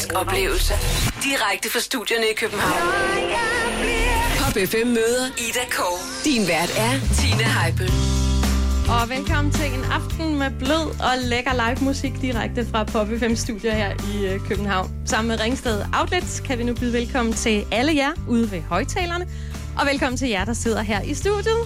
[0.00, 0.74] musikalsk oplevelse.
[1.22, 2.82] Direkte fra studierne i København.
[4.38, 5.98] Pop FM møder Ida Kov.
[6.24, 7.92] Din vært er Tina Heibel.
[8.94, 13.34] Og velkommen til en aften med blød og lækker live musik direkte fra Pop FM
[13.34, 14.90] Studio her i øh, København.
[15.06, 19.28] Sammen med Ringsted Outlets kan vi nu byde velkommen til alle jer ude ved højtalerne.
[19.80, 21.60] Og velkommen til jer, der sidder her i studiet.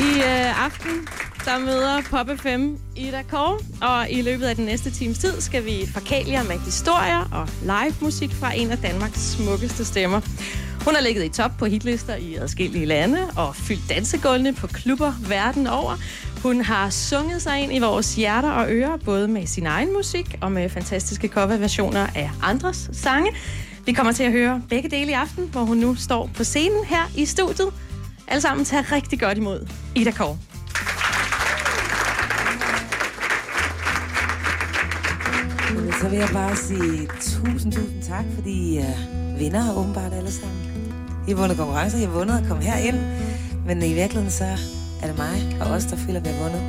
[0.00, 1.08] I øh, aften,
[1.44, 5.64] der møder Pop FM Ida Kåre, og i løbet af den næste times tid skal
[5.64, 10.20] vi forkæle jer med historier og live musik fra en af Danmarks smukkeste stemmer.
[10.84, 15.12] Hun har ligget i top på hitlister i adskillige lande og fyldt dansegulvene på klubber
[15.28, 15.96] verden over.
[16.42, 20.38] Hun har sunget sig ind i vores hjerter og ører, både med sin egen musik
[20.40, 23.30] og med fantastiske coverversioner af andres sange.
[23.86, 26.84] Vi kommer til at høre begge dele i aften, hvor hun nu står på scenen
[26.84, 27.68] her i studiet.
[28.28, 30.38] Alle sammen tager rigtig godt imod Ida Kåre.
[36.00, 40.32] Så vil jeg bare sige tusind, tusind tak, fordi I uh, vinder har åbenbart alle
[40.32, 40.60] sammen.
[41.28, 42.98] I har vundet konkurrencer, I har vundet at komme herind.
[43.66, 44.44] Men i virkeligheden så
[45.02, 46.62] er det mig og os, der føler, at vi har vundet.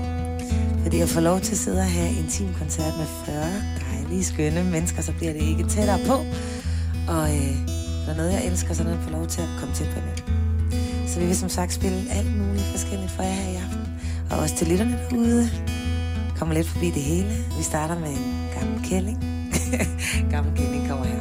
[0.83, 3.45] Fordi jeg får lov til at sidde og have en intim koncert med 40
[3.85, 6.17] dejlige, skønne mennesker, så bliver det ikke tættere på.
[7.13, 7.55] Og øh,
[8.05, 10.23] der er noget, jeg elsker, så er får lov til at komme tæt på det.
[11.07, 13.83] Så vi vil som sagt spille alt muligt forskelligt for jer her i aften.
[14.31, 15.49] Og også til lytterne derude.
[16.38, 17.29] Kommer lidt forbi det hele.
[17.57, 18.41] Vi starter med en
[18.92, 19.20] kælling.
[20.31, 21.17] gammel kælling kommer her.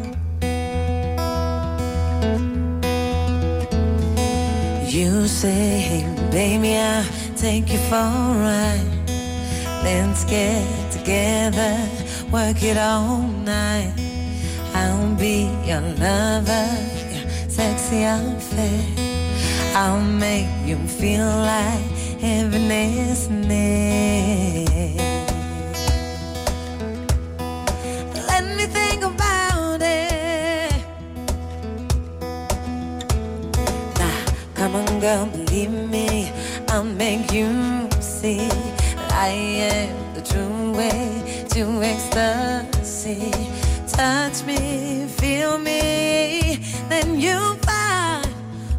[4.95, 7.05] You say, hey baby, I'll
[7.37, 8.91] take you for a ride.
[9.85, 11.77] Let's get together,
[12.33, 13.23] work it all
[13.55, 13.93] night.
[14.75, 15.37] I'll be
[15.69, 16.69] your lover,
[17.48, 18.85] sexy outfit.
[19.77, 21.87] I'll make you feel like
[22.21, 25.09] heaven is near.
[35.00, 36.30] Girl, believe me.
[36.68, 38.48] I'll make you see
[39.11, 43.30] I am the true way to ecstasy.
[43.88, 48.28] Touch me, feel me, then you'll find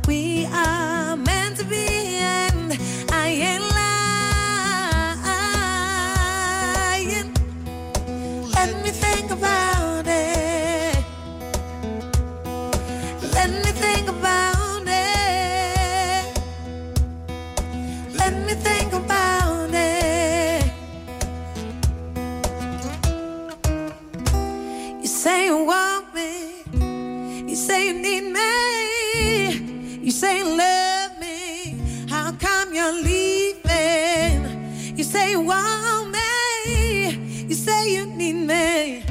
[0.07, 1.00] we are
[34.95, 37.45] You say you want me.
[37.47, 39.10] You say you need me.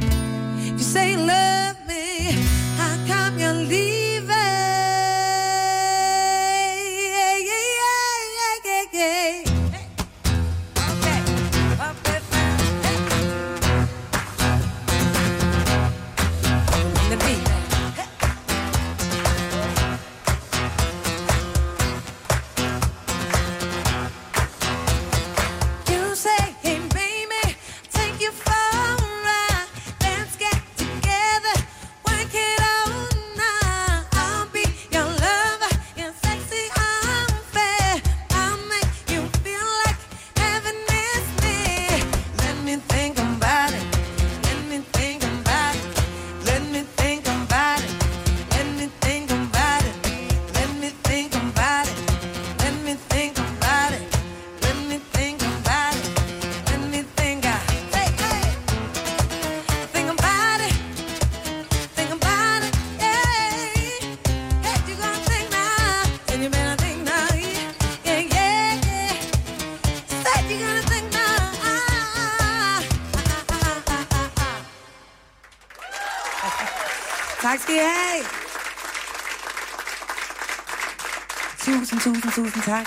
[82.70, 82.86] Tak.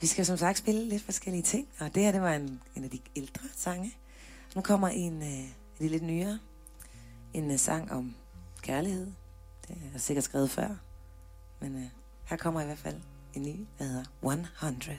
[0.00, 2.84] Vi skal som sagt spille lidt forskellige ting, og det her, det var en, en
[2.84, 3.94] af de ældre sange.
[4.54, 5.44] Nu kommer en øh,
[5.80, 6.38] en lidt nyere.
[7.34, 8.14] En øh, sang om
[8.62, 9.06] kærlighed.
[9.68, 10.68] Det er sikkert skrevet før.
[11.60, 11.90] Men øh,
[12.24, 13.00] her kommer i hvert fald
[13.34, 14.98] en ny, der hedder 100.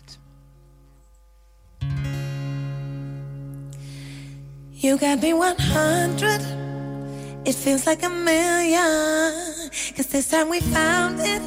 [4.83, 6.70] You got me 100.
[7.43, 9.71] It feels like a million.
[9.95, 11.41] Cause this time we found it.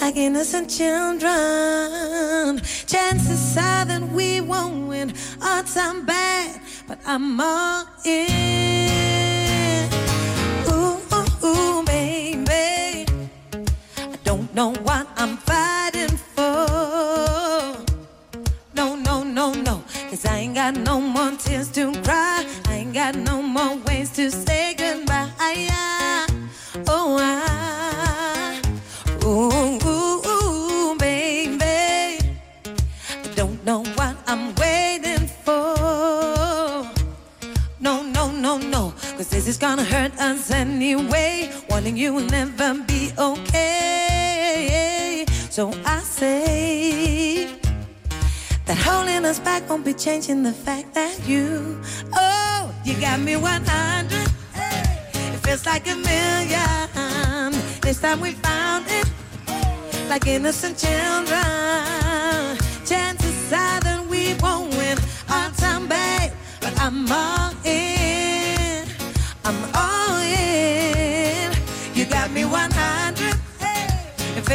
[0.00, 2.60] Like innocent children.
[2.86, 5.14] Chances are that we won't win.
[5.40, 9.88] Odds I'm bad, but I'm all in.
[10.68, 13.06] Ooh, ooh, ooh, baby.
[13.98, 16.66] I don't know what I'm fighting for.
[18.74, 19.84] No, no, no, no.
[20.10, 22.44] Cause I ain't got no more tears to cry.
[22.66, 24.57] I ain't got no more ways to say
[39.48, 41.50] This gonna hurt us anyway.
[41.70, 45.24] Wanting you will never be okay.
[45.48, 47.46] So I say
[48.66, 51.80] that holding us back won't be changing the fact that you,
[52.14, 54.28] oh, you got me 100.
[54.52, 57.52] Hey, It feels like a million.
[57.80, 59.08] This time we found it
[60.10, 62.07] like innocent children.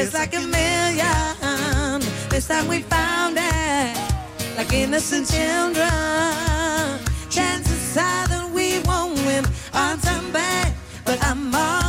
[0.03, 2.01] It feels like a million.
[2.29, 3.97] This time we found it
[4.57, 6.99] like innocent children.
[7.29, 10.73] Chances are that we won't win our time, babe.
[11.05, 11.82] But I'm all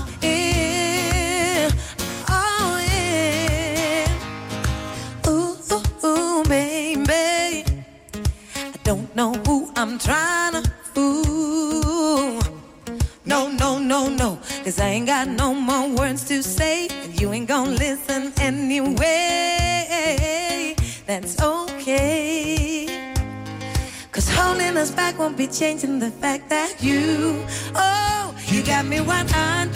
[25.25, 27.43] won't be changing the fact that you,
[27.75, 29.71] oh, you got me 100.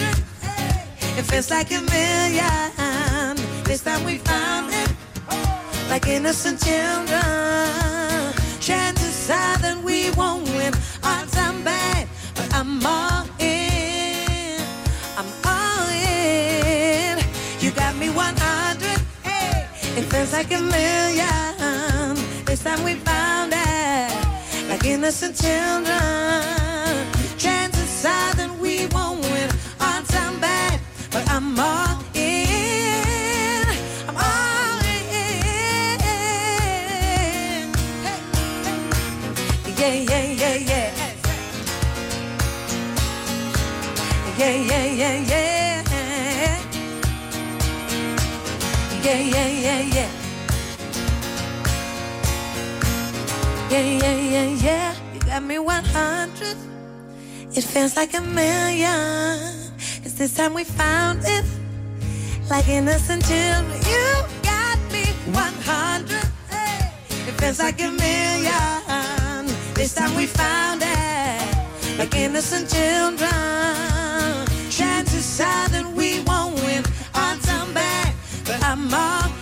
[1.18, 3.34] It feels like a million.
[3.64, 4.92] This time we found it
[5.88, 7.22] like innocent children.
[8.60, 14.60] Chances are that we won't win our time back, but I'm all in.
[15.16, 17.24] I'm all in.
[17.58, 19.00] You got me 100.
[19.96, 21.47] It feels like a million.
[25.08, 27.06] Innocent children.
[27.38, 29.49] Chances are that we won't win
[29.81, 33.64] our time back, but I'm all in.
[34.06, 35.08] I'm all in.
[39.78, 40.90] Yeah, yeah, yeah, yeah.
[44.37, 45.84] Yeah, yeah, yeah, yeah.
[49.02, 50.11] Yeah, yeah, yeah, yeah.
[53.70, 54.97] Yeah, yeah, yeah, yeah.
[55.38, 56.56] Got me 100.
[57.55, 59.38] It feels like a million.
[60.02, 61.44] Cause this time we found it.
[62.50, 63.81] Like innocent children.
[63.87, 66.25] You got me 100.
[66.50, 66.90] Hey.
[67.29, 69.46] It feels like a million.
[69.75, 71.99] This time we found it.
[72.00, 73.31] Like innocent children.
[74.70, 76.82] Chances are that we won't win
[77.14, 78.12] our time back.
[78.44, 79.38] But I'm all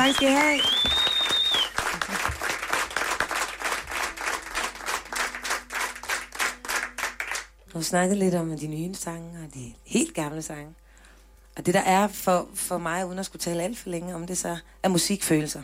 [0.00, 0.60] tak skal I have.
[7.72, 10.74] Du snakkede lidt om de nye sange og de helt gamle sange.
[11.56, 14.26] Og det der er for, for mig, uden at skulle tale alt for længe om
[14.26, 15.62] det, så er musikfølelser.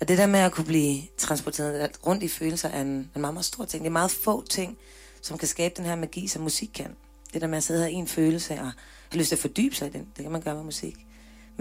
[0.00, 3.34] Og det der med at kunne blive transporteret rundt i følelser er en, en meget,
[3.34, 3.82] meget stor ting.
[3.82, 4.78] Det er meget få ting,
[5.22, 6.96] som kan skabe den her magi, som musik kan.
[7.32, 8.72] Det der med at sidde her i en følelse og
[9.10, 11.06] have lyst til at fordybe sig i den, det kan man gøre med musik.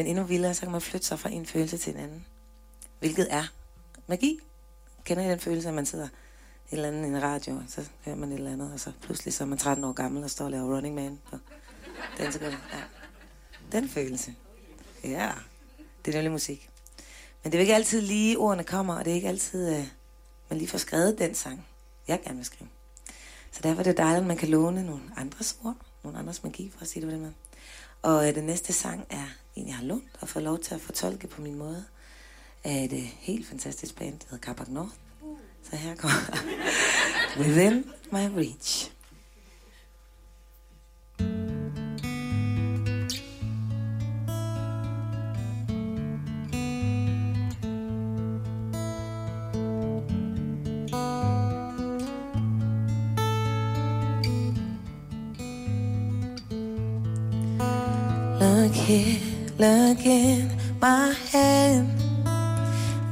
[0.02, 2.26] Men endnu vildere, så kan man flytte sig fra en følelse til en anden.
[3.00, 3.44] Hvilket er
[4.08, 4.40] magi.
[5.06, 6.12] Kender I den følelse, at man sidder et
[6.72, 9.34] eller andet i en radio, og så hører man et eller andet, og så pludselig
[9.34, 11.38] så er man 13 år gammel og står og laver running man på
[12.18, 12.58] dansegulvet.
[12.74, 12.82] Ja.
[13.72, 14.36] Den følelse.
[15.04, 15.32] Ja,
[16.06, 16.70] det er nemlig musik.
[17.44, 19.88] Men det er jo ikke altid lige, ordene kommer, og det er ikke altid, øh,
[20.50, 21.68] man lige får skrevet den sang,
[22.08, 22.70] jeg gerne vil skrive.
[23.52, 26.70] Så derfor er det dejligt, at man kan låne nogle andres ord, nogen andres magi,
[26.70, 27.34] for at sige det på den måde.
[28.02, 30.82] Og øh, den næste sang er en, jeg har lånt og fået lov til at
[30.82, 31.86] fortolke på min måde
[32.64, 34.94] af et øh, helt fantastisk band, der hedder Kabak North.
[35.70, 36.18] Så her kommer
[37.40, 38.92] Within My Reach.
[58.92, 61.88] Look here, in my hand.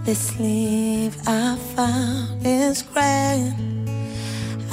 [0.03, 3.89] This sleeve I found is grand.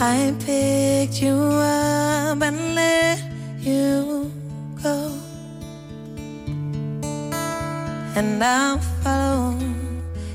[0.01, 3.23] I picked you up and let
[3.61, 4.33] you
[4.83, 5.13] go.
[8.17, 9.59] And I'll follow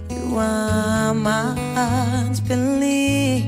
[0.09, 3.43] you are my heart's belief.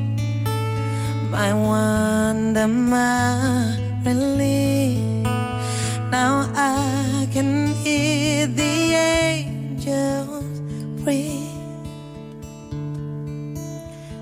[1.31, 4.52] My wonder, my relief.
[7.93, 8.75] Hear the
[9.33, 10.59] angels
[11.03, 11.49] breathe.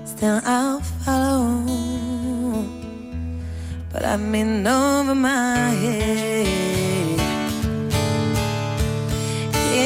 [0.04, 1.64] Still I'll follow,
[3.92, 6.46] but I'm in over my head.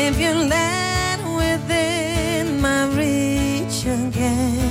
[0.05, 4.71] If you land within my reach again,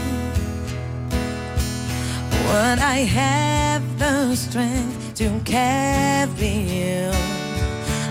[2.47, 7.11] what I have the strength to carry you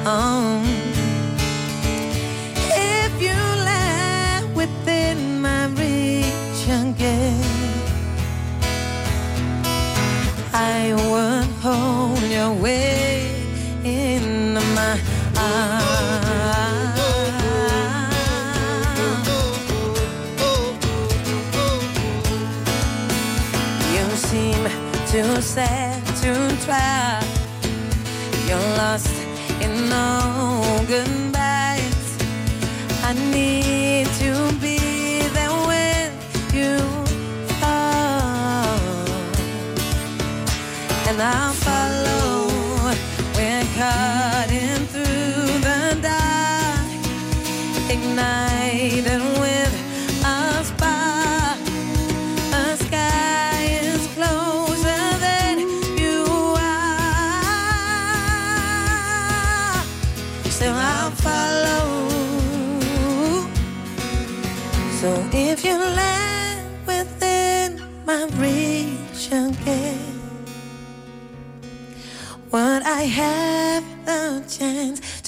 [0.06, 0.73] on.
[10.86, 13.32] I would hold your weight
[13.84, 15.00] in my
[15.34, 17.00] arms.
[23.94, 24.62] You seem
[25.06, 26.32] too sad to
[26.66, 27.22] try.
[28.46, 29.16] You're lost
[29.62, 31.13] in no goodbyes.
[41.21, 41.63] And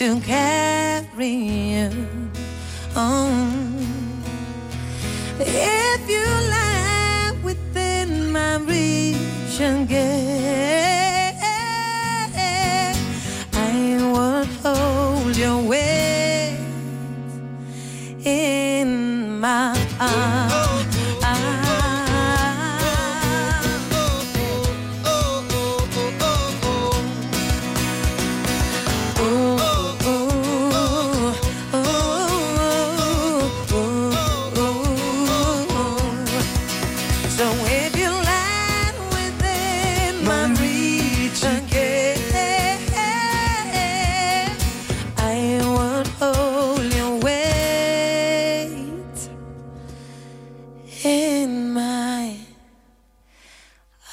[0.06, 2.05] to carry you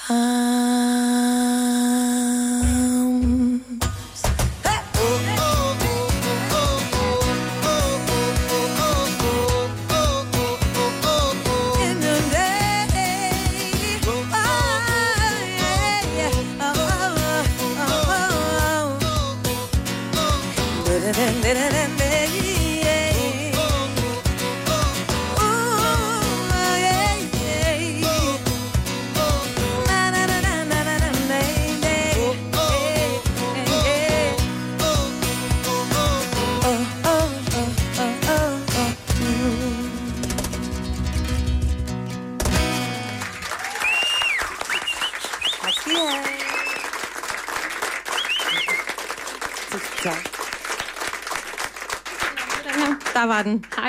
[0.08, 0.53] time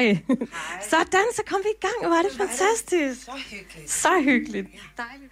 [0.08, 0.25] den.
[0.28, 0.82] Hej.
[0.90, 2.12] Sådan, så kom vi i gang.
[2.14, 3.25] Var det fantastisk.
[3.25, 3.90] Så hyggeligt.
[3.90, 4.66] Så hyggeligt.
[4.96, 5.30] Dejligt.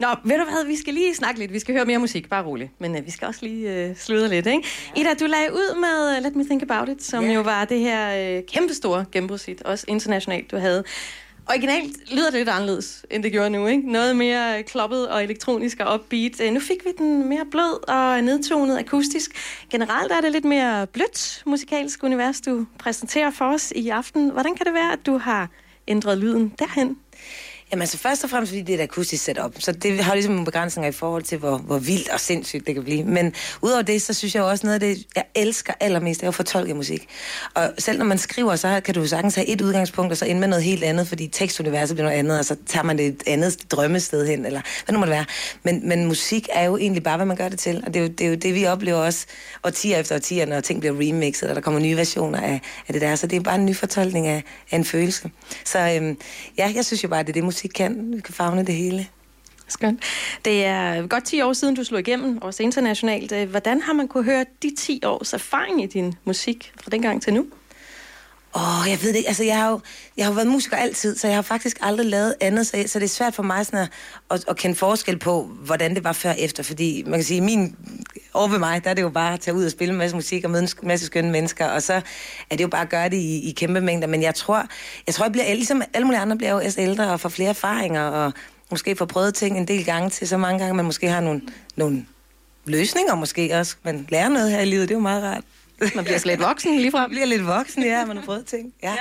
[0.00, 1.52] Nå, ved du hvad, vi skal lige snakke lidt.
[1.52, 2.70] Vi skal høre mere musik, bare roligt.
[2.80, 4.68] Men uh, vi skal også lige uh, sludre lidt, ikke?
[4.96, 7.32] Ida, du lagde ud med uh, Let Me Think About It, som Ja.
[7.32, 10.84] jo var det her uh, kæmpestore gennembrudshit, også internationalt, du havde.
[11.50, 13.92] Originalt lyder det lidt anderledes, end det gjorde nu, ikke?
[13.92, 16.40] Noget mere øh, kloppet og elektronisk og upbeat.
[16.40, 19.30] Øh, nu fik vi den mere blød og nedtonet akustisk.
[19.70, 24.30] Generelt er det lidt mere blødt musikalsk univers, du præsenterer for os i aften.
[24.30, 25.48] Hvordan kan det være, at du har
[25.88, 26.96] ændret lyden derhen?
[27.72, 30.32] Jamen altså først og fremmest, fordi det er et akustisk setup, så det har ligesom
[30.32, 33.04] nogle begrænsninger i forhold til, hvor, hvor vildt og sindssygt det kan blive.
[33.04, 36.28] Men udover det, så synes jeg også noget af det, jeg elsker allermest, det er
[36.28, 37.08] at fortolke musik.
[37.54, 40.24] Og selv når man skriver, så kan du jo sagtens have et udgangspunkt, og så
[40.24, 43.06] ende med noget helt andet, fordi tekstuniverset bliver noget andet, og så tager man det
[43.06, 45.24] et andet drømmested hen, eller hvad nu må det være.
[45.62, 48.04] Men, men musik er jo egentlig bare, hvad man gør det til, og det er
[48.04, 49.26] jo det, er jo det vi oplever også
[49.64, 53.02] årtier efter årtier, når ting bliver remixet, og der kommer nye versioner af, af det
[53.02, 53.14] der.
[53.14, 55.30] Så det er bare en ny fortolkning af, af en følelse.
[55.64, 56.18] Så øhm,
[56.58, 58.12] ja, jeg synes jo bare, det er det, musik kan.
[58.16, 59.06] Vi kan fagne det hele.
[59.68, 60.02] Skønt.
[60.44, 63.48] Det er godt 10 år siden, du slog igennem, også internationalt.
[63.48, 67.34] Hvordan har man kunne høre de 10 års erfaring i din musik fra dengang til
[67.34, 67.46] nu?
[68.56, 69.28] Åh, oh, jeg ved det ikke.
[69.28, 69.80] Altså, jeg har jo
[70.16, 72.98] jeg har jo været musiker altid, så jeg har faktisk aldrig lavet andet, så, så
[72.98, 73.90] det er svært for mig sådan at,
[74.30, 77.40] at, at kende forskel på, hvordan det var før og efter, fordi man kan sige,
[77.40, 77.76] min,
[78.34, 80.16] over ved mig, der er det jo bare at tage ud og spille en masse
[80.16, 81.92] musik og møde en masse skønne mennesker, og så
[82.50, 84.64] er det jo bare at gøre det i, i kæmpe mængder, men jeg tror,
[85.06, 87.48] jeg tror, jeg bliver, ligesom alle mulige andre bliver jo også ældre og får flere
[87.48, 88.32] erfaringer, og
[88.70, 91.40] måske får prøvet ting en del gange til så mange gange, man måske har nogle,
[91.76, 92.06] nogle
[92.64, 95.44] løsninger måske også, man lærer noget her i livet, det er jo meget rart.
[95.94, 97.00] Man bliver slet voksen lige fra.
[97.00, 98.72] Man bliver lidt voksen, ja, man har prøvet ting.
[98.82, 98.94] Ja.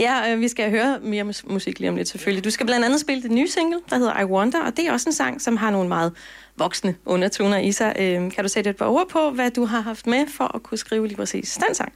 [0.00, 2.44] Ja, ja øh, vi skal høre mere mus- musik lige om lidt selvfølgelig.
[2.44, 4.92] Du skal blandt andet spille det nye single, der hedder I Wonder, og det er
[4.92, 6.12] også en sang, som har nogle meget
[6.56, 7.96] voksne undertoner i sig.
[7.98, 10.62] Øh, kan du sætte et par ord på, hvad du har haft med for at
[10.62, 11.92] kunne skrive lige præcis den sang?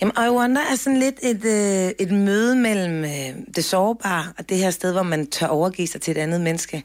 [0.00, 4.48] Jamen, I Wonder er sådan lidt et, øh, et møde mellem øh, det sårbare og
[4.48, 6.82] det her sted, hvor man tør overgive sig til et andet menneske.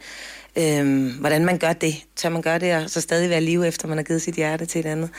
[0.58, 1.96] Øh, hvordan man gør det.
[2.16, 4.66] Tør man gøre det, og så stadig være live, efter man har givet sit hjerte
[4.66, 5.10] til et andet.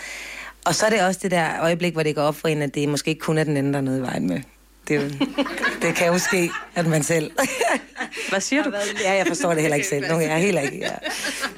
[0.65, 2.75] Og så er det også det der øjeblik, hvor det går op for en, at
[2.75, 4.41] det måske ikke kun er den anden, der er noget i vejen med.
[4.89, 5.27] Det, jo,
[5.83, 7.31] det kan jo ske, at man selv...
[8.31, 8.73] Hvad siger du?
[9.05, 10.09] Ja, jeg forstår det heller ikke selv.
[10.09, 10.91] Nogle, jeg er heller ikke, ja.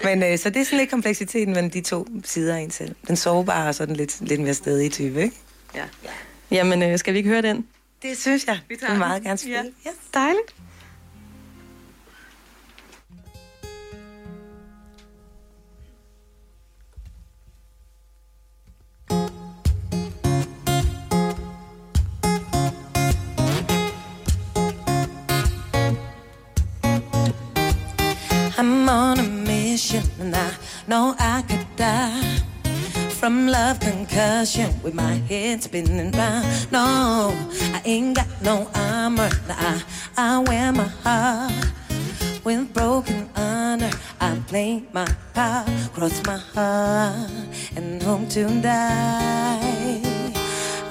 [0.05, 2.95] Men øh, så det er sådan lidt kompleksiteten mellem de to sider af en selv.
[3.09, 5.37] Den sårbare og så den lidt, lidt mere stedige type, ikke?
[5.75, 5.83] Ja.
[6.51, 7.67] Jamen, øh, skal vi ikke høre den?
[8.03, 8.59] Det synes jeg.
[8.69, 8.99] Vi tager den.
[8.99, 9.73] meget gerne spille.
[9.85, 9.91] Ja.
[10.15, 10.55] Dejligt.
[28.59, 30.51] I'm on a mission and I
[30.87, 32.39] know I could die
[33.11, 36.73] from love concussion with my head spinning round.
[36.73, 37.35] No,
[37.75, 39.29] I ain't got no armor.
[39.47, 39.81] Nah,
[40.17, 41.53] I wear my heart
[42.45, 43.91] with broken honor.
[44.23, 47.31] I play my part, cross my heart,
[47.77, 50.01] and hope to die.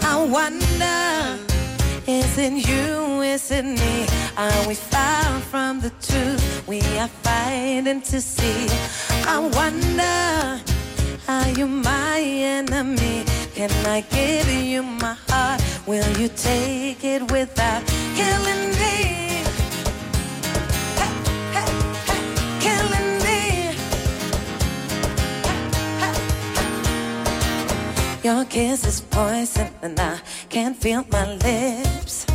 [0.04, 1.55] I wonder.
[2.08, 3.22] Is it you?
[3.22, 4.06] Is it me?
[4.38, 6.68] Are we far from the truth?
[6.68, 8.68] We are fighting to see.
[9.26, 10.62] I wonder,
[11.28, 13.26] are you my enemy?
[13.56, 15.64] Can I give you my heart?
[15.88, 17.84] Will you take it without
[18.16, 19.05] killing me?
[28.26, 32.26] Your kiss is poison and I can't feel my lips.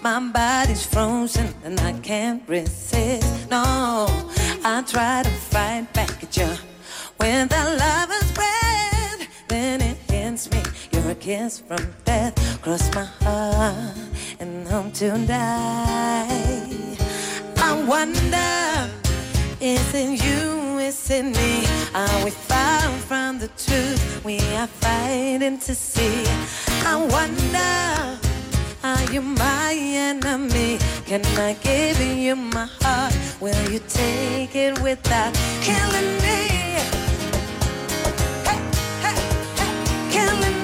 [0.00, 3.50] My body's frozen and I can't resist.
[3.50, 4.06] No,
[4.64, 6.48] I try to fight back at you
[7.20, 9.20] with a lover's breath.
[9.48, 10.62] Then it hits me.
[10.92, 12.34] You're a kiss from death.
[12.62, 13.98] Cross my heart
[14.40, 16.96] and home to die.
[17.58, 19.03] I wonder.
[19.66, 20.78] Is it you?
[20.78, 21.64] Is it me?
[21.94, 24.22] Are we far from the truth?
[24.22, 26.26] We are fighting to see.
[26.84, 28.20] I wonder,
[28.84, 30.76] are you my enemy?
[31.06, 33.14] Can I give you my heart?
[33.40, 36.44] Will you take it without killing me?
[38.44, 38.60] Hey,
[39.00, 39.16] hey,
[39.56, 39.72] hey,
[40.12, 40.63] killing me.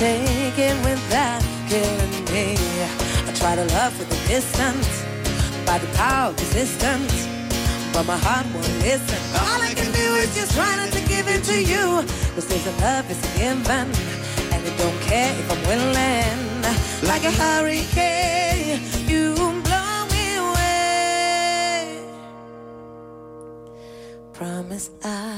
[0.00, 2.56] Take it without killing me?
[3.28, 4.88] I try to love with a distance,
[5.66, 7.28] by the power of resistance.
[7.92, 9.20] But my heart won't listen.
[9.44, 12.00] All I can do is just try not to give it to you.
[12.34, 12.48] This
[12.80, 13.88] love is a given.
[14.52, 16.40] And it don't care if I'm willing.
[17.10, 19.34] Like a hurricane, you
[19.66, 22.00] blow me away.
[24.32, 25.36] Promise I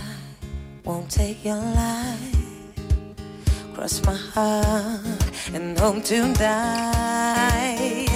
[0.85, 2.32] won't take your life.
[3.74, 5.00] Cross my heart
[5.54, 8.06] and hope to die.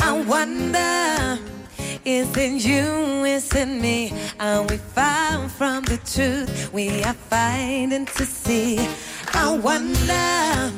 [0.00, 1.38] I wonder,
[2.04, 3.24] Is it you?
[3.24, 4.12] Is it me?
[4.40, 6.72] Are we far from the truth?
[6.72, 8.78] We are fighting to see.
[9.32, 10.72] I wonder,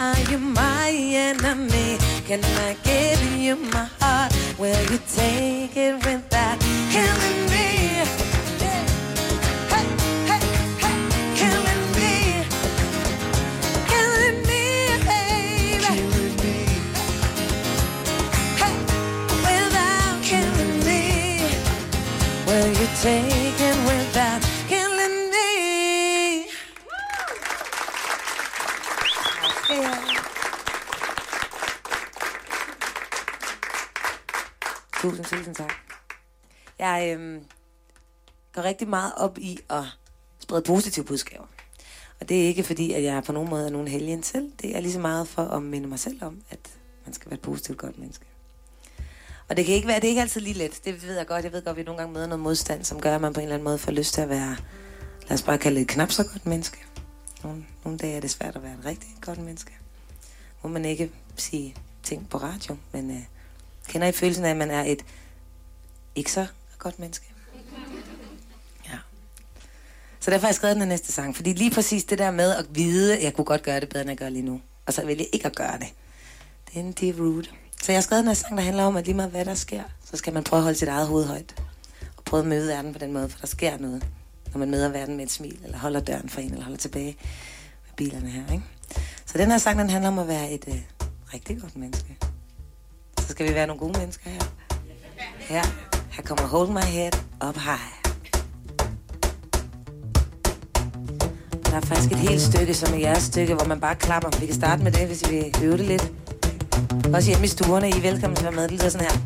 [0.00, 1.98] are you my enemy?
[2.26, 4.32] Can I give you my heart?
[4.58, 6.58] Will you take it without
[6.90, 7.55] killing
[23.06, 25.50] taken without killing me?
[29.70, 29.98] Yeah.
[35.00, 35.72] Tusind, tusind tak.
[36.78, 37.44] Jeg øhm,
[38.52, 39.84] går rigtig meget op i at
[40.38, 41.46] sprede positive budskaber.
[42.20, 44.52] Og det er ikke fordi, at jeg på nogen måde er nogen helgen selv.
[44.62, 46.58] Det er lige så meget for at minde mig selv om, at
[47.04, 48.26] man skal være et positivt godt menneske.
[49.48, 50.80] Og det kan ikke være, det er ikke altid lige let.
[50.84, 51.44] Det ved jeg godt.
[51.44, 53.40] Jeg ved godt, at vi nogle gange møder noget modstand, som gør, at man på
[53.40, 54.56] en eller anden måde får lyst til at være,
[55.22, 56.78] lad os bare kalde det knap så godt menneske.
[57.42, 59.72] Nogle, nogle dage er det svært at være et rigtig godt menneske.
[60.62, 63.22] Må man ikke sige ting på radio, men øh,
[63.88, 65.04] kender I følelsen af, at man er et
[66.14, 66.46] ikke så
[66.78, 67.26] godt menneske?
[68.86, 68.98] Ja.
[70.20, 71.36] Så derfor har jeg skrevet den her næste sang.
[71.36, 74.00] Fordi lige præcis det der med at vide, at jeg kunne godt gøre det bedre,
[74.00, 74.60] end jeg gør lige nu.
[74.86, 75.88] Og så vælge ikke at gøre det.
[76.66, 77.50] Det er en deep root.
[77.82, 79.82] Så jeg har skrevet den sang, der handler om, at lige meget hvad der sker,
[80.04, 81.62] så skal man prøve at holde sit eget hoved højt.
[82.16, 84.06] Og prøve at møde verden på den måde, for der sker noget.
[84.52, 87.16] Når man møder verden med et smil, eller holder døren for en, eller holder tilbage
[87.86, 88.64] med bilerne her, ikke?
[89.26, 90.80] Så den her sang, den handler om at være et øh,
[91.34, 92.16] rigtig godt menneske.
[93.20, 94.40] Så skal vi være nogle gode mennesker her.
[95.38, 95.62] Her,
[96.10, 97.12] her kommer Hold My Head
[97.48, 98.06] Up High.
[101.64, 104.38] Der er faktisk et helt stykke, som er jeres stykke, hvor man bare klapper.
[104.40, 106.12] Vi kan starte med det, hvis vi vil øve det lidt.
[107.14, 108.68] Også hjemme i stuerne, I er velkommen til at være med.
[108.68, 109.16] Det lyder sådan her.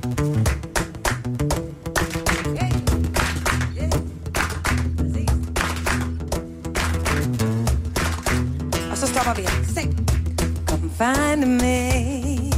[8.90, 9.64] Og så stopper vi her.
[9.74, 9.82] Se.
[10.66, 12.50] Come find me.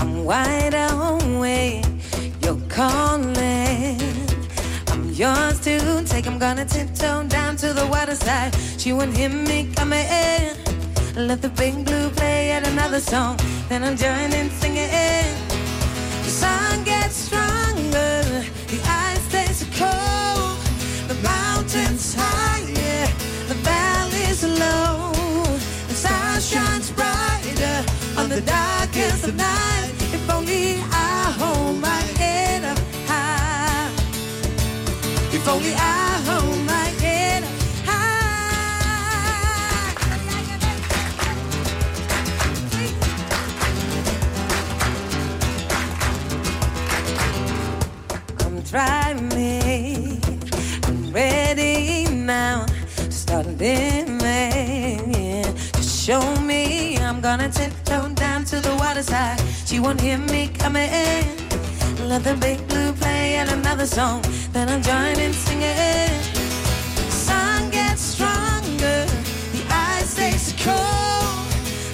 [0.00, 1.84] I'm wide awake.
[2.42, 4.00] You're calling.
[4.90, 6.26] I'm yours to take.
[6.26, 8.52] I'm gonna tiptoe down to the water side.
[8.78, 10.65] She won't hear me coming in.
[11.16, 13.38] Let the big blue play at another song.
[13.70, 15.35] Then I'll join in singing.
[53.56, 55.44] Start living.
[55.72, 56.98] Just show me.
[56.98, 59.40] I'm gonna tiptoe down to the water side.
[59.64, 61.24] She won't hear me coming in.
[62.08, 64.22] Let the big blue play and another song.
[64.52, 66.22] Then I'll join in singing.
[67.08, 69.06] Sun gets stronger.
[69.52, 71.46] The ice stays cold.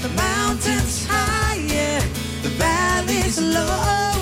[0.03, 2.01] The mountains higher.
[2.42, 4.12] The valleys low.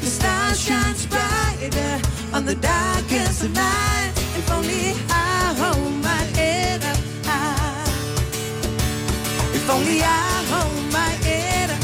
[0.00, 2.00] The star shines brighter
[2.32, 4.20] on the darkest of nights.
[4.38, 5.27] If only I
[9.90, 10.02] If only
[10.50, 11.78] hold my head up.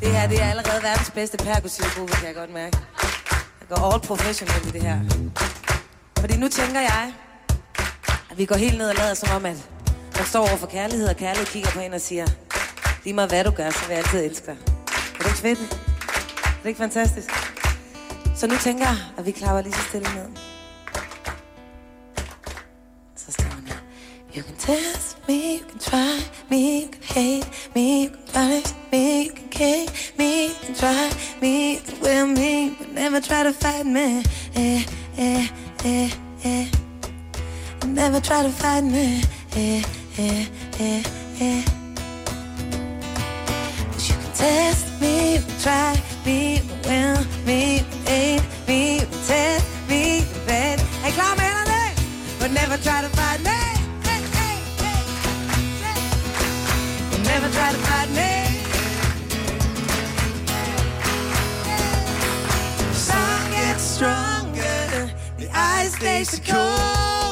[0.00, 2.78] Det her, det er allerede verdens bedste perkussive gruppe, kan jeg godt mærke.
[3.60, 4.98] Jeg går all professional i det her.
[6.18, 7.12] Fordi nu tænker jeg,
[8.36, 9.56] vi går helt ned og lader som om, at
[10.16, 12.26] man står over for kærlighed, og kærlighed kigger på en og siger,
[13.04, 14.56] lige meget hvad du gør, så vil jeg altid elske dig.
[15.18, 15.58] Er det ikke fedt?
[16.44, 17.30] Er det ikke fantastisk?
[18.36, 20.28] Så nu tænker jeg, at vi klapper lige så stille ned.
[23.16, 23.76] Så står man her.
[24.36, 26.12] You can test me, you can try
[26.50, 30.74] me, you can hate me, you can fight me, you can kick me, you can
[30.74, 31.04] try
[31.42, 34.22] me, you can will me, but never try to fight me.
[34.54, 34.82] Eh,
[35.18, 35.48] eh,
[35.84, 36.10] eh,
[36.44, 36.62] eh.
[36.62, 36.85] eh.
[37.94, 39.22] Never try to fight me.
[39.54, 39.82] Yeah,
[40.18, 40.46] yeah,
[40.78, 41.02] yeah,
[41.38, 41.62] yeah.
[43.92, 50.80] But you can test me, try me, win me, aid me, test me, bet.
[51.02, 51.66] Hey, climb me on
[52.38, 53.76] but never try to fight me.
[57.24, 58.46] Never try to fight me.
[62.94, 67.25] strong stronger, the ice stays cold.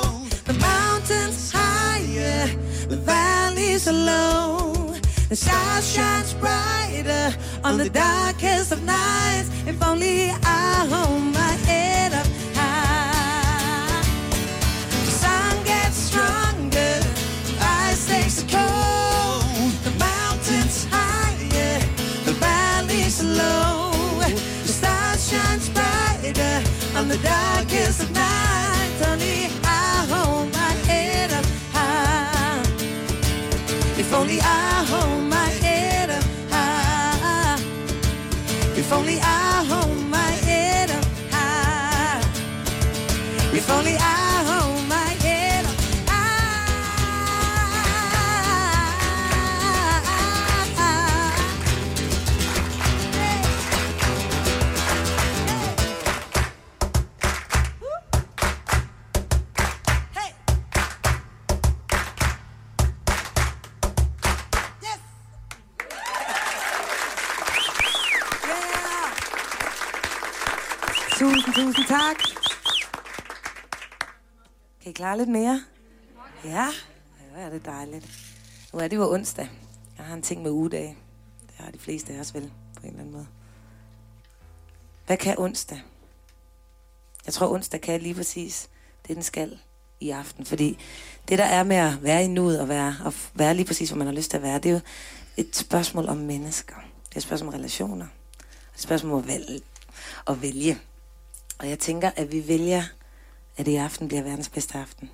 [0.54, 2.46] The mountains higher,
[2.86, 4.94] the valleys low.
[5.28, 9.50] The star shines brighter on the darkest of nights.
[9.66, 14.02] If only I hold my head up high.
[15.06, 17.00] The sun gets stronger,
[17.60, 19.72] ice stays so cold.
[19.82, 21.80] The mountains higher,
[22.26, 23.90] the valleys low.
[24.62, 26.62] The star shines brighter
[26.96, 28.43] on the darkest of nights.
[71.44, 72.16] Tusind, tusind tak.
[74.82, 75.62] Kan I klare lidt mere?
[76.44, 76.68] Ja,
[77.32, 78.08] hvor er det dejligt.
[78.72, 79.48] Nu er det jo onsdag.
[79.98, 80.96] Jeg har en ting med ugedage.
[81.46, 83.26] Det har de fleste af os vel, på en eller anden måde.
[85.06, 85.82] Hvad kan onsdag?
[87.26, 88.68] Jeg tror, onsdag kan lige præcis
[89.08, 89.58] det, den skal
[90.00, 90.46] i aften.
[90.46, 90.78] Fordi
[91.28, 93.98] det, der er med at være i nuet og være, og være lige præcis, hvor
[93.98, 94.80] man har lyst til at være, det er jo
[95.36, 96.74] et spørgsmål om mennesker.
[97.08, 98.06] Det er et spørgsmål om relationer.
[98.46, 99.60] Det er et spørgsmål om at vælge.
[100.26, 100.80] At vælge.
[101.58, 102.82] Og jeg tænker, at vi vælger,
[103.56, 105.10] at det i aften bliver verdens bedste aften.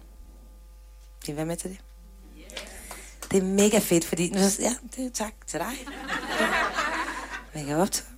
[1.27, 1.81] Vil I være med til det?
[3.31, 4.31] Det er mega fedt, fordi...
[4.31, 5.73] Nu, ja, det er tak til dig.
[7.55, 8.11] Mega optaget.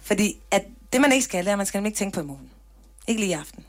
[0.00, 2.24] Fordi at det, man ikke skal, det er, at man skal ikke tænke på i
[2.24, 2.50] morgen.
[3.06, 3.66] Ikke lige i aften.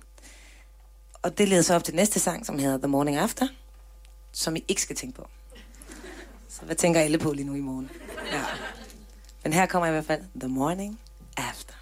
[1.21, 3.47] Og det leder så op til næste sang, som hedder The Morning After,
[4.31, 5.27] som I ikke skal tænke på.
[6.49, 7.89] Så hvad tænker alle på lige nu i morgen?
[8.31, 8.43] Ja.
[9.43, 10.99] Men her kommer i hvert fald The Morning
[11.37, 11.78] After.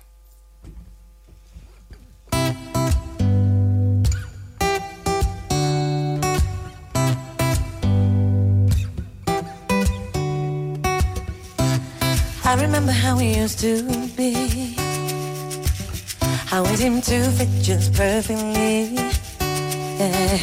[12.48, 13.84] I remember how we used to
[14.16, 14.74] be.
[16.46, 18.96] How we seemed to fit just perfectly.
[20.00, 20.40] Yeah.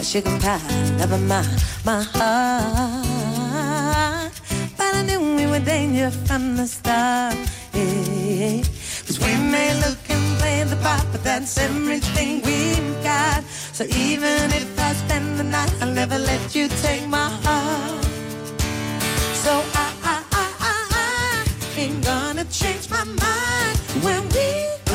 [0.00, 0.60] A sugar pie,
[0.98, 1.46] love of my,
[1.84, 3.12] my heart.
[4.76, 7.36] But I knew we were danger from the start.
[7.72, 8.64] Yeah.
[9.06, 13.44] Cause we may look and play the part, but that's everything we've got.
[13.72, 18.04] So even if I spend the night, I'll never let you take my heart.
[19.44, 19.95] So I
[21.78, 24.85] ain't gonna change my mind when we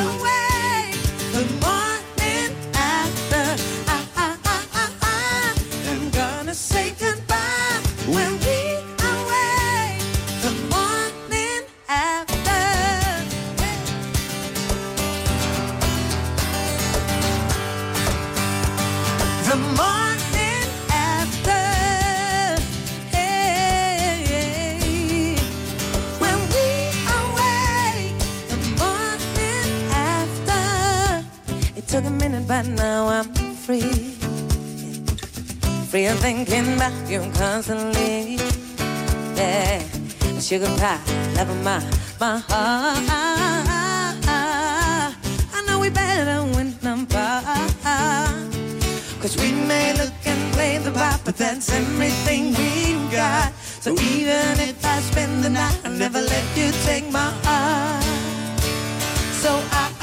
[32.52, 33.34] but now I'm
[33.66, 33.94] free.
[35.90, 38.36] Free of thinking about you constantly.
[39.38, 39.80] Yeah,
[40.38, 41.00] sugar pie,
[41.38, 41.80] love my,
[42.20, 42.98] my heart.
[45.56, 47.08] I know we better when I'm.
[49.22, 53.54] Cause we may look and play the part, but that's everything we've got.
[53.86, 58.04] So even if I spend the night, I'll never let you take my heart.
[59.44, 60.01] So I,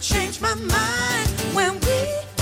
[0.00, 2.33] change my mind when we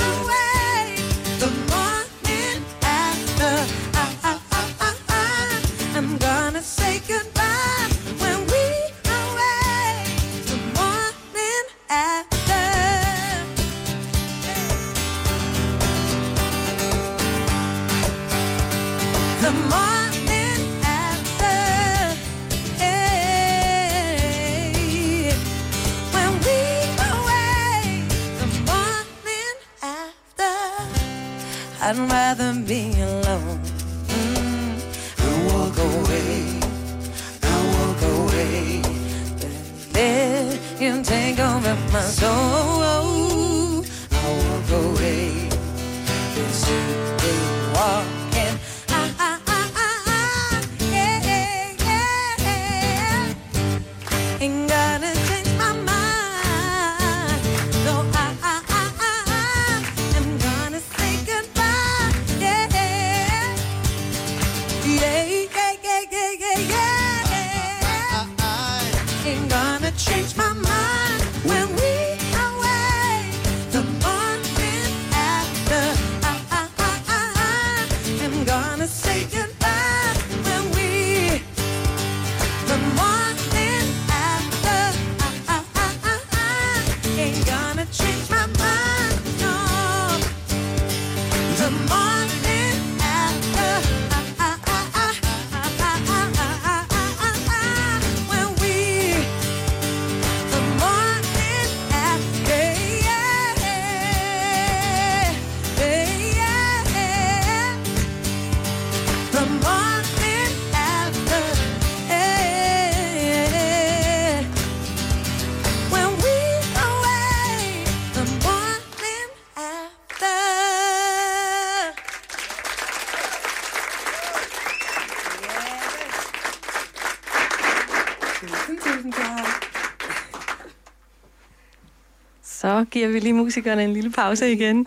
[132.92, 134.86] giver vi lige musikerne en lille pause igen.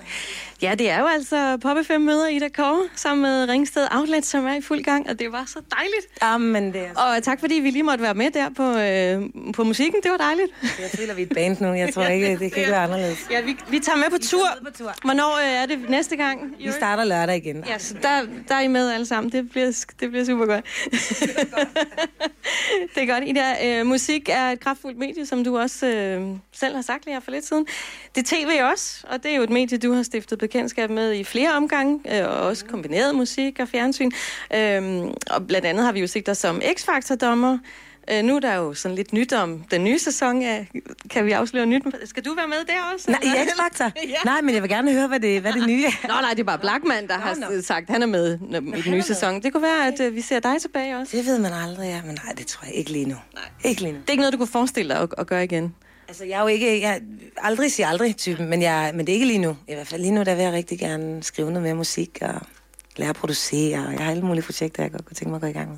[0.62, 4.46] Ja, det er jo altså Pop FM møder Ida Kåre sammen med Ringsted Outlet, som
[4.46, 6.08] er i fuld gang, og det var så dejligt.
[6.24, 7.02] Jamen, det er...
[7.02, 10.18] Og tak fordi vi lige måtte være med der på, øh, på musikken, det var
[10.18, 10.52] dejligt.
[10.62, 11.74] Jeg føler, vi er et band nu.
[11.74, 13.28] Jeg tror ikke, det kan ikke være anderledes.
[13.32, 14.48] Ja, vi, vi tager med på tur.
[14.62, 14.94] med på tur.
[15.04, 16.56] Hvornår øh, er det næste gang?
[16.60, 17.64] Vi starter lørdag igen.
[17.68, 19.32] Ja, så der, der er I med alle sammen.
[19.32, 20.66] Det bliver, det bliver super godt.
[22.96, 23.24] det er godt.
[23.28, 27.16] Ida, øh, musik er et kraftfuldt medie, som du også øh, selv har sagt lige
[27.16, 27.66] her for lidt siden.
[28.16, 31.14] Det er tv også, og det er jo et medie, du har stiftet bekendtskab med
[31.14, 34.12] i flere omgange, øh, og også kombineret musik og fjernsyn.
[34.54, 37.58] Øh, og blandt andet har vi jo set dig som X-Factor-dommer.
[38.12, 40.68] Øh, nu er der jo sådan lidt nyt om den nye sæson af,
[41.10, 41.84] kan vi afsløre nyt?
[42.06, 43.12] Skal du være med der også?
[43.12, 43.28] Nej, i?
[43.28, 43.92] X-Factor?
[44.10, 44.16] Ja.
[44.26, 46.08] Nej, men jeg vil gerne høre, hvad det, hvad det nye er.
[46.08, 47.62] Nå nej, det er bare Blackman, der har nå.
[47.62, 48.40] sagt, at han er med
[48.78, 49.42] i den nye sæson.
[49.42, 51.18] Det kunne være, at øh, vi ser dig tilbage også.
[51.18, 52.02] Det ved man aldrig, ja.
[52.06, 53.16] Men nej, det tror jeg ikke lige nu.
[53.34, 53.44] Nej.
[53.64, 53.98] Ikke lige nu.
[54.00, 55.76] Det er ikke noget, du kunne forestille dig at, at gøre igen.
[56.08, 56.82] Altså, jeg er jo ikke...
[56.82, 57.02] Jeg,
[57.38, 59.58] aldrig siger aldrig typen, men, jeg, men det er ikke lige nu.
[59.68, 62.42] I hvert fald lige nu, der vil jeg rigtig gerne skrive noget mere musik og
[62.98, 63.86] lære at producere.
[63.86, 65.70] Og jeg har alle mulige projekter, jeg godt kunne tænke mig at gå i gang
[65.70, 65.78] med.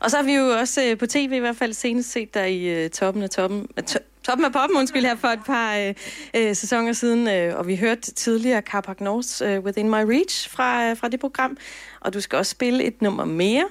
[0.00, 2.52] Og så har vi jo også øh, på tv i hvert fald senest set dig
[2.54, 3.68] i øh, toppen af toppen.
[3.86, 5.94] to- Toppen af poppen, undskyld, her for et par øh,
[6.34, 10.90] øh, sæsoner siden, øh, og vi hørte tidligere Carpac North øh, Within My Reach fra,
[10.90, 11.56] øh, fra det program,
[12.00, 13.64] og du skal også spille et nummer mere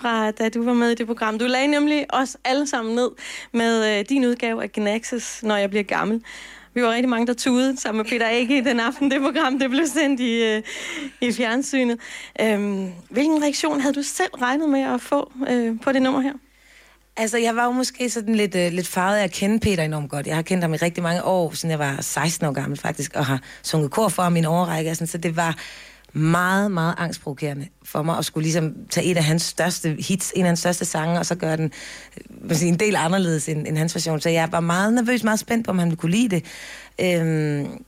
[0.00, 1.38] fra da du var med i det program.
[1.38, 3.10] Du lagde nemlig os alle sammen ned
[3.52, 6.22] med øh, din udgave af Genaxis, Når jeg bliver gammel.
[6.74, 9.70] Vi var rigtig mange, der tudede sammen med Peter Ake den aften, det program det
[9.70, 10.62] blev sendt i, øh,
[11.20, 11.98] i fjernsynet.
[12.40, 16.32] Øhm, hvilken reaktion havde du selv regnet med at få øh, på det nummer her?
[17.16, 20.10] Altså, jeg var jo måske sådan lidt, øh, lidt farvet af at kende Peter enormt
[20.10, 20.26] godt.
[20.26, 23.14] Jeg har kendt ham i rigtig mange år, siden jeg var 16 år gammel faktisk,
[23.14, 24.94] og har sunget kor for ham i en overrække.
[24.94, 25.56] Sådan, så det var
[26.12, 30.42] meget, meget angstprovokerende for mig at skulle ligesom tage et af hans største hits, en
[30.42, 31.72] af hans største sange, og så gøre den
[32.16, 34.20] øh, man sige, en del anderledes end, end hans version.
[34.20, 36.44] Så jeg var meget nervøs, meget spændt på, om han ville kunne lide det.
[37.00, 37.84] Øhm,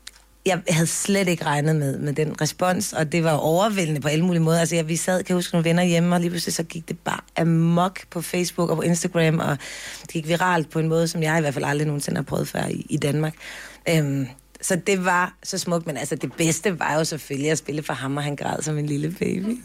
[0.47, 4.25] jeg havde slet ikke regnet med, med den respons, og det var overvældende på alle
[4.25, 4.61] mulige måder.
[4.61, 6.89] Altså, jeg, vi sad, kan jeg huske, nogle venner hjemme, og lige pludselig så gik
[6.89, 9.59] det bare amok på Facebook og på Instagram, og
[10.03, 12.49] det gik viralt på en måde, som jeg i hvert fald aldrig nogensinde har prøvet
[12.49, 13.35] før i, i Danmark.
[13.89, 14.27] Øhm,
[14.63, 17.93] så det var så smukt, men altså det bedste var jo selvfølgelig at spille for
[17.93, 19.59] ham, og han græd som en lille baby.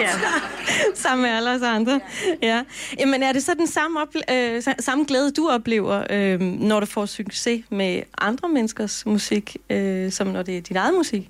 [0.00, 0.10] Ja.
[0.94, 2.00] Sammen med alle os andre.
[2.42, 2.62] Ja.
[2.98, 6.80] Jamen, er det så den samme, ople- øh, sa- samme glæde, du oplever, øh, når
[6.80, 11.28] du får succes med andre menneskers musik, øh, som når det er dit eget musik?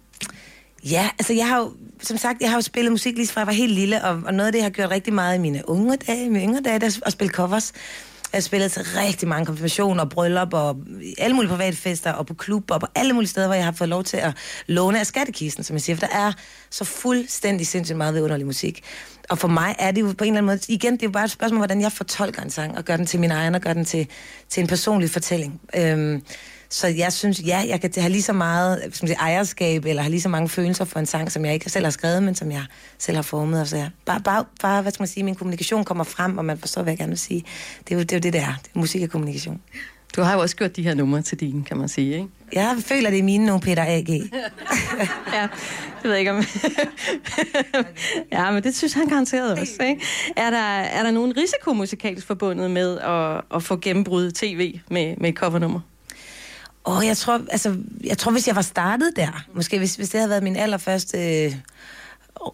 [0.90, 3.46] Ja, altså jeg har jo, som sagt, jeg har jo spillet musik lige fra jeg
[3.46, 5.68] var helt lille, og, og noget af det, jeg har gjort rigtig meget i mine
[5.68, 7.72] unge dage, mine yngre dage, det er at spille covers.
[8.32, 10.76] Jeg har spillet til rigtig mange konfirmationer, bryllup og
[11.18, 13.72] alle mulige private fester og på klub og på alle mulige steder, hvor jeg har
[13.72, 14.32] fået lov til at
[14.66, 15.96] låne af skattekisten, som jeg siger.
[15.96, 16.32] For der er
[16.70, 18.84] så fuldstændig sindssygt meget vidunderlig musik.
[19.30, 21.10] Og for mig er det jo på en eller anden måde, igen, det er jo
[21.10, 23.60] bare et spørgsmål, hvordan jeg fortolker en sang og gør den til min egen og
[23.60, 24.08] gør den til,
[24.48, 25.60] til en personlig fortælling.
[25.76, 26.22] Øhm,
[26.72, 30.10] så jeg synes, ja, jeg kan have lige så meget som det, ejerskab, eller have
[30.10, 32.50] lige så mange følelser for en sang, som jeg ikke selv har skrevet, men som
[32.50, 32.64] jeg
[32.98, 33.60] selv har formet.
[33.60, 36.44] Og så ja, bare, bare, bare, hvad skal man sige, min kommunikation kommer frem, og
[36.44, 37.44] man forstår, hvad jeg gerne vil sige.
[37.88, 38.54] Det er jo det, er jo det, det er.
[38.62, 39.60] Det er musik og kommunikation.
[40.16, 42.28] Du har jo også gjort de her numre til dine, kan man sige, ikke?
[42.52, 44.08] Jeg føler, det er mine nu, Peter A.G.
[45.34, 45.48] Ja,
[46.02, 46.44] det ved jeg ikke om...
[48.32, 50.02] ja, men det synes han garanteret også, ikke?
[50.36, 55.16] Er der, er der nogen risiko musikalsk forbundet med at, at få gennembrud tv med,
[55.16, 55.80] med et covernummer?
[56.86, 60.20] Åh, jeg tror, altså, jeg tror, hvis jeg var startet der, måske hvis, hvis det
[60.20, 61.54] havde været min allerførste øh,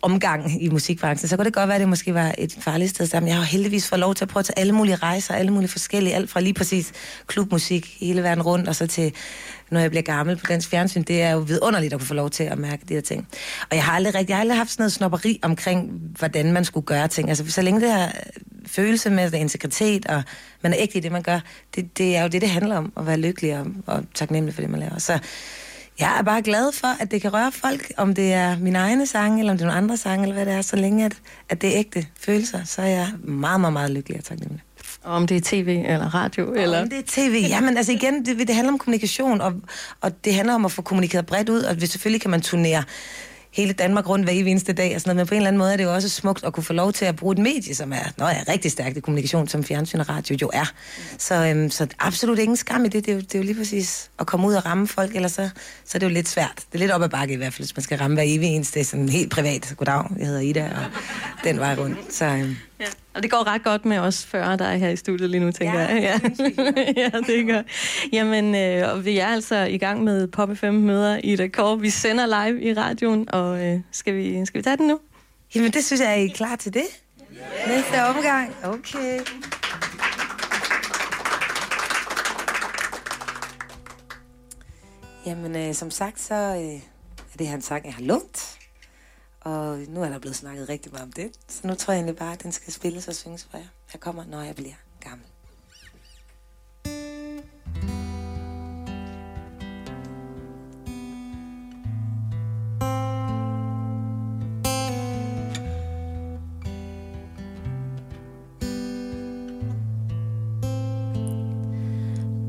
[0.02, 3.06] omgang i musikbranchen, så kunne det godt være, at det måske var et farligt sted
[3.06, 3.28] sammen.
[3.28, 5.68] Jeg har heldigvis fået lov til at prøve at tage alle mulige rejser, alle mulige
[5.68, 6.92] forskellige, alt fra lige præcis
[7.26, 9.12] klubmusik hele verden rundt, og så til,
[9.70, 12.30] når jeg bliver gammel på dansk fjernsyn, det er jo vidunderligt at kunne få lov
[12.30, 13.28] til at mærke de her ting.
[13.70, 16.64] Og jeg har aldrig, rigtig, jeg har aldrig haft sådan noget snopperi omkring, hvordan man
[16.64, 17.28] skulle gøre ting.
[17.28, 18.12] Altså, så længe det her øh,
[18.66, 20.22] følelse med det integritet, og
[20.62, 21.40] man er ægte i det, man gør,
[21.74, 24.60] det, det er jo det, det handler om, at være lykkelig og, og taknemmelig for
[24.60, 24.98] det, man laver.
[24.98, 25.18] Så
[25.98, 29.06] jeg er bare glad for, at det kan røre folk, om det er min egne
[29.06, 31.16] sange, eller om det er nogle andre sange, eller hvad det er, så længe at,
[31.48, 34.65] at det er ægte følelser, så er jeg meget, meget, meget lykkelig og taknemmelig.
[35.06, 36.52] Og om det er tv eller radio?
[36.52, 36.82] Eller?
[36.82, 39.52] Om det er tv, jamen altså igen, det, det handler om kommunikation, og,
[40.00, 42.82] og det handler om at få kommunikeret bredt ud, og selvfølgelig kan man turnere
[43.52, 45.72] hele Danmark rundt hver eneste dag og sådan noget, men på en eller anden måde
[45.72, 47.92] er det jo også smukt at kunne få lov til at bruge et medie, som
[47.92, 50.72] er, nå ja, rigtig stærkt i kommunikation, som fjernsyn og radio jo er.
[51.18, 53.06] Så, øhm, så absolut ingen skam i det.
[53.06, 55.28] Det er, jo, det er jo lige præcis at komme ud og ramme folk, eller
[55.28, 55.48] så,
[55.84, 56.56] så er det jo lidt svært.
[56.56, 58.48] Det er lidt op ad bakke i hvert fald, hvis man skal ramme hver evig
[58.48, 59.74] eneste, sådan helt privat.
[59.76, 60.84] Goddag, jeg hedder Ida, og
[61.44, 62.14] den vej rundt.
[62.14, 62.84] Så øhm, Ja.
[63.16, 65.52] Og det går ret godt med os før der er her i studiet lige nu,
[65.52, 66.20] tænker ja, jeg.
[66.38, 66.42] Ja.
[67.02, 67.62] ja, det gør.
[68.12, 71.76] Jamen, øh, og vi er altså i gang med Pop 5 møder i et kår.
[71.76, 74.98] Vi sender live i radioen, og øh, skal, vi, skal vi tage den nu?
[75.54, 76.84] Jamen, det synes jeg, er I klar til det?
[77.32, 77.76] Yeah.
[77.76, 78.56] Næste omgang?
[78.64, 79.20] Okay.
[85.26, 86.80] Jamen, øh, som sagt, så øh,
[87.32, 88.58] er det her en sang, jeg har lånt.
[89.46, 91.30] Og nu er der blevet snakket rigtig meget om det.
[91.48, 93.66] Så nu tror jeg egentlig bare, at den skal spilles og synges for jer.
[93.92, 95.26] Jeg kommer, når jeg bliver gammel.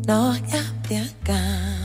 [0.08, 1.77] Når jeg bliver gammel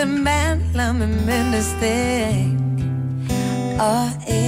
[0.00, 1.94] se man la med menneske
[3.80, 4.39] og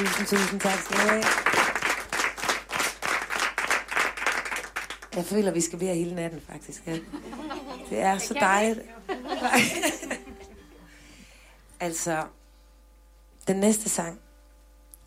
[0.00, 1.24] Tusind, tusind tak skal du have.
[5.16, 6.86] Jeg føler, vi skal være hele natten, faktisk.
[6.86, 6.98] Ja.
[7.90, 8.80] Det er så dejligt.
[11.80, 12.24] altså,
[13.46, 14.20] den næste sang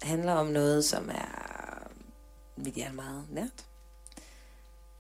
[0.02, 1.88] handler om noget, som er
[2.56, 3.66] mit hjerte meget nært.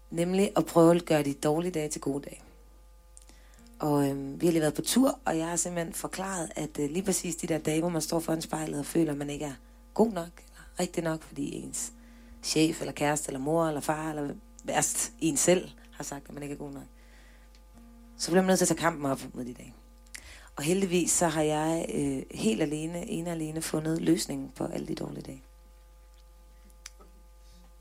[0.09, 2.41] Nemlig at prøve at gøre de dårlige dage til gode dage.
[3.79, 6.89] Og øhm, vi har lige været på tur, og jeg har simpelthen forklaret, at øh,
[6.89, 9.45] lige præcis de der dage, hvor man står foran spejlet og føler, at man ikke
[9.45, 9.53] er
[9.93, 11.93] god nok, eller rigtig nok, fordi ens
[12.43, 16.43] chef, eller kæreste, eller mor, eller far, eller værst en selv har sagt, at man
[16.43, 16.83] ikke er god nok.
[18.17, 19.73] Så bliver man nødt til at tage kampen op mod de dag.
[20.55, 24.95] Og heldigvis så har jeg øh, helt alene, ene alene fundet løsningen på alle de
[24.95, 25.43] dårlige dage.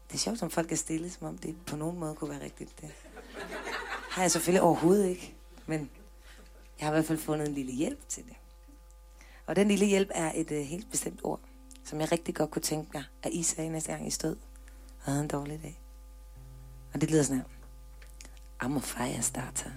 [0.09, 2.45] Det er sjovt, som folk er stille, som om det på nogen måde kunne være
[2.45, 2.81] rigtigt.
[2.81, 2.91] Det
[4.11, 5.35] har jeg selvfølgelig overhovedet ikke.
[5.67, 5.91] Men
[6.79, 8.37] jeg har i hvert fald fundet en lille hjælp til det.
[9.47, 11.41] Og den lille hjælp er et øh, helt bestemt ord,
[11.85, 14.37] som jeg rigtig godt kunne tænke mig, at I sagde næste gang I stod
[15.05, 15.81] og havde en dårlig dag.
[16.95, 17.45] Og det lyder sådan her.
[18.65, 19.71] I'm a fire starter.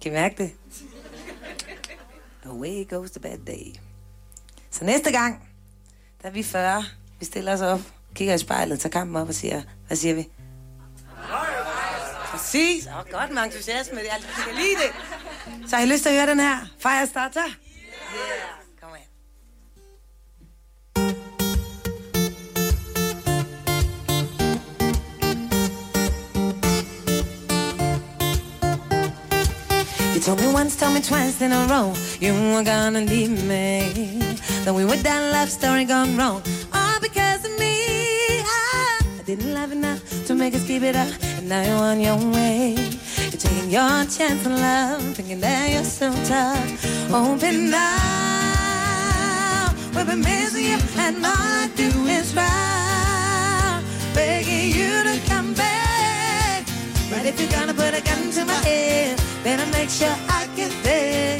[0.00, 0.52] Kan I mærke det?
[2.44, 3.74] Away goes the bad day.
[4.70, 5.48] Så næste gang,
[6.22, 6.84] der er vi 40,
[7.18, 7.80] vi stiller os op,
[8.14, 10.28] kigger i spejlet, tager kampen op og siger, hvad siger vi?
[12.26, 12.84] Præcis.
[12.84, 13.98] Så godt med entusiasme.
[13.98, 15.70] Jeg kan lide det.
[15.70, 16.58] Så har I lyst til at høre den her?
[16.78, 17.44] Firestarter?
[17.46, 18.61] Yeah.
[30.24, 33.90] Told me once, told me twice in a row You were gonna leave me.
[34.64, 36.42] Then we were that love story gone wrong.
[36.72, 37.74] All because of me.
[38.40, 41.08] I, I didn't love enough to make us keep it up
[41.38, 42.74] And now you're on your way.
[43.30, 47.12] You're taking your chance on love Thinking that you're so tough.
[47.12, 53.82] Open now We've been missing you And all I do is try
[54.14, 56.64] Begging you to come back.
[57.10, 60.72] But if you're gonna put a gun to my head, better make sure I get
[60.82, 61.38] there.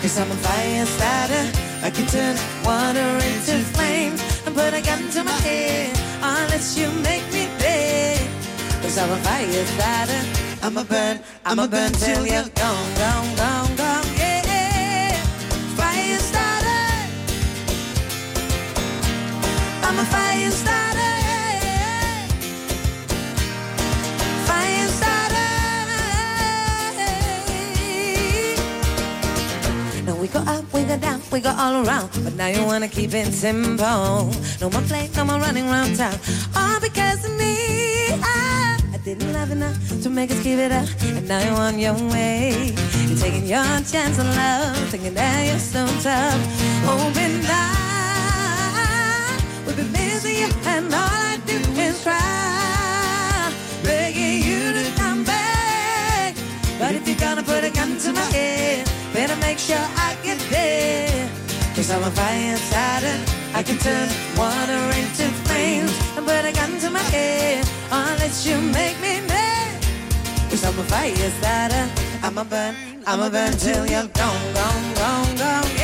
[0.00, 1.44] Cause I'm a fire starter.
[1.82, 5.90] I can turn water into flames and put a gun to my head
[6.22, 8.20] unless you make me beg.
[8.82, 10.22] Cause I'm a fire starter.
[10.62, 13.55] I'm a burn, I'm a burn till you're gone, gone, gone.
[30.26, 32.10] We go up, we go down, we go all around.
[32.24, 34.32] But now you wanna keep it simple.
[34.60, 36.18] No more play, no more running around town.
[36.56, 38.08] All because of me.
[38.10, 40.88] I, I didn't love enough to make us give it up.
[41.02, 42.74] And now you're on your way.
[43.06, 43.62] You're taking your
[43.92, 46.40] chance on love, thinking that you're so tough.
[46.88, 48.58] Open eye.
[49.64, 51.56] We've been missing you, and all I do
[51.86, 53.52] is try.
[53.84, 56.34] Begging you to come back.
[56.80, 60.15] But if you're gonna put a gun to my head, better make sure I.
[61.86, 63.16] Cause I'm a fire starter.
[63.54, 67.64] I can turn water into flames and put a gun to my head.
[67.92, 69.80] Unless you make me mad.
[70.50, 71.88] Cause I'm a fire starter.
[72.24, 72.74] I'm a burn,
[73.06, 75.75] I'm a burn till you're gone, gone, gone, gone.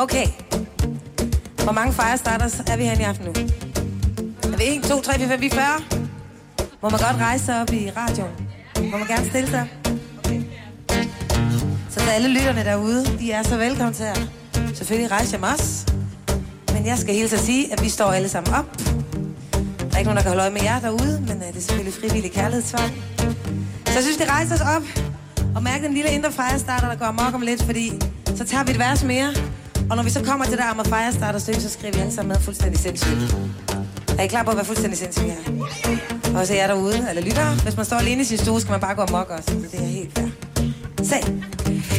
[0.00, 0.26] Okay.
[1.62, 3.32] Hvor mange firestarters er vi her i aften nu?
[4.52, 5.64] Er vi 1, 2, 3, 4, 5, vi 40?
[6.82, 8.30] Må man godt rejse sig op i radioen?
[8.90, 9.68] Må man gerne stille sig?
[10.18, 10.42] Okay.
[11.90, 14.14] Så til alle lytterne derude, de er så velkommen til her.
[14.74, 15.92] selvfølgelig rejser jeg mig også.
[16.72, 18.76] Men jeg skal hilse at sige, at vi står alle sammen op.
[18.76, 21.60] Der er ikke nogen, der kan holde øje med jer derude, men øh, det er
[21.60, 22.90] selvfølgelig frivillig kærlighedsvej.
[23.86, 24.82] Så jeg synes, det rejser os op
[25.54, 27.92] og mærke den lille indre fejrestarter, der går amok om lidt, fordi
[28.36, 29.34] så tager vi et vers mere.
[29.90, 32.28] Og når vi så kommer til der med firestarter stykke, så skriver vi alle sammen
[32.28, 33.36] med fuldstændig sindssygt.
[34.18, 36.38] Er I klar på at være fuldstændig sindssygt her?
[36.38, 37.62] Og så er jeg derude, eller lytter.
[37.62, 39.54] Hvis man står alene i sin stue, skal man bare gå amok også.
[39.72, 40.28] Det er helt fair.
[41.02, 41.22] Say.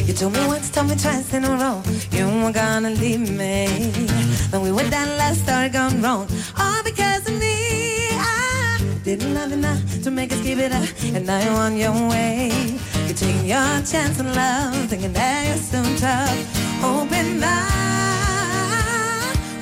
[0.06, 1.82] You told me once, told me twice in a row
[2.12, 3.66] You were gonna leave me
[4.50, 6.26] Then we went down last story gone wrong
[6.62, 7.56] All because of me
[8.10, 11.94] I didn't love enough to make us keep it up And now you're on your
[12.10, 12.50] way
[13.06, 17.62] You're taking your chance on love Thinking that you're so tough Open up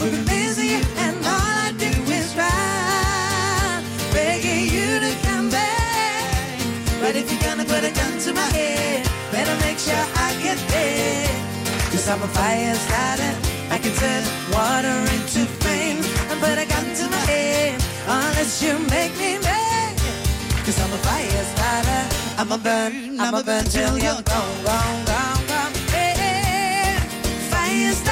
[0.00, 3.82] We've been busy and all I do is try.
[4.12, 6.58] Begging you to come back.
[7.00, 10.58] But if you're gonna put a gun to my head Better make sure I get
[10.68, 11.28] there.
[11.90, 13.50] Cause I'm a fire starter.
[13.82, 16.04] Can turn water into flame.
[16.30, 19.96] And put a gun to my head unless you make me mad.
[20.66, 22.20] Cause I'm a fire starter.
[22.38, 25.10] I'm a burn, I'm a burn till you're gone, gone, gone, gone.
[25.10, 25.39] Hey, hey,
[27.80, 28.09] fire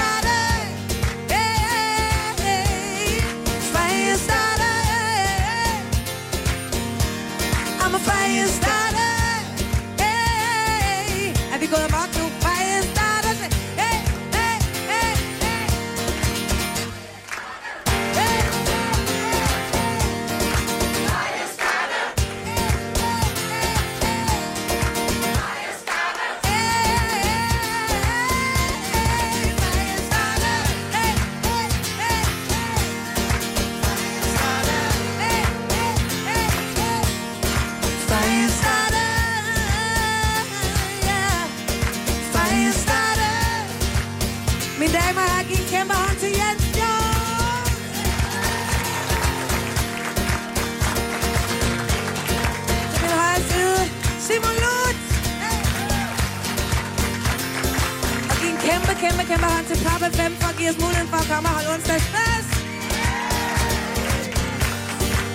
[59.69, 62.51] til Papa 5 for at give os muligheden for at komme og holde onsdagsfest.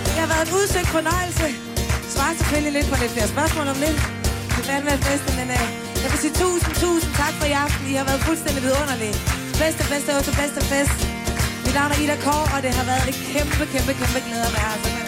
[0.06, 1.46] Det har været en udsøgt fornøjelse.
[2.14, 3.98] Svarer selvfølgelig lidt på lidt flere spørgsmål om lidt.
[4.52, 5.64] Det er fandme festen, men uh,
[6.02, 7.82] jeg vil sige tusind, tusind tak for i aften.
[7.92, 9.16] I har været fuldstændig vidunderlige.
[9.62, 10.96] Bedste fest, det var bedste fest.
[11.64, 14.54] Mit navn er Ida Kåre, og det har været et kæmpe, kæmpe, kæmpe glæde at
[14.58, 15.03] være her.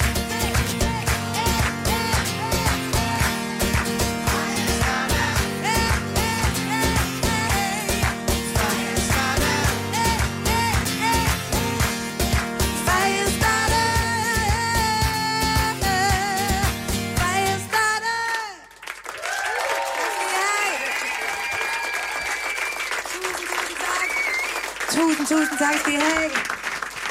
[25.67, 26.31] Tak skal I have.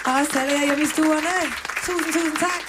[0.05, 1.35] Og også alle jer hjemme i stuerne.
[1.85, 2.61] Tusind, tusind tak.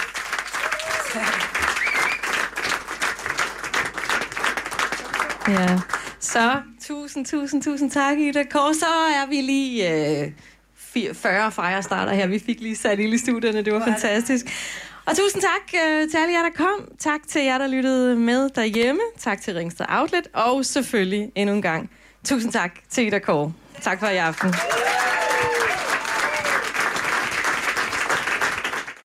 [5.49, 5.79] Ja.
[6.21, 8.75] Så tusind, tusind, tusind tak, Ida Kåre.
[8.75, 10.33] Så er vi lige øh,
[10.77, 12.27] 4 40 Firestarter her.
[12.27, 13.63] Vi fik lige sat ild i studierne.
[13.63, 14.47] Det var fantastisk.
[15.07, 16.89] Og tusind tak øh, til alle jer, der kom.
[16.99, 19.01] Tak til jer, der lyttede med derhjemme.
[19.19, 20.29] Tak til Ringsted Outlet.
[20.35, 21.91] Og selvfølgelig endnu en gang,
[22.25, 23.53] tusind tak til Ida Kåre.
[23.83, 24.55] Tak for i aften.